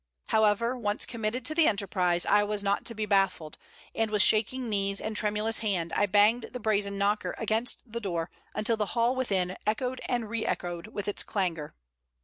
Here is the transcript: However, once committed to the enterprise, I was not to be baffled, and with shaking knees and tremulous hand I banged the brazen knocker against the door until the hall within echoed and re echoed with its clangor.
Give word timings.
However, 0.29 0.75
once 0.75 1.05
committed 1.05 1.45
to 1.45 1.53
the 1.53 1.67
enterprise, 1.67 2.25
I 2.25 2.43
was 2.43 2.63
not 2.63 2.85
to 2.85 2.95
be 2.95 3.05
baffled, 3.05 3.59
and 3.93 4.09
with 4.09 4.23
shaking 4.23 4.67
knees 4.67 4.99
and 4.99 5.15
tremulous 5.15 5.59
hand 5.59 5.93
I 5.93 6.07
banged 6.07 6.45
the 6.53 6.59
brazen 6.59 6.97
knocker 6.97 7.35
against 7.37 7.83
the 7.85 7.99
door 8.01 8.31
until 8.55 8.77
the 8.77 8.97
hall 8.97 9.15
within 9.15 9.55
echoed 9.67 10.01
and 10.09 10.27
re 10.27 10.43
echoed 10.43 10.87
with 10.87 11.07
its 11.07 11.21
clangor. 11.21 11.75